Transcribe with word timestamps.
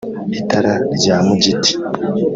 Itara 0.41 0.73
rya 0.95 1.17
Mugiti 1.25 1.71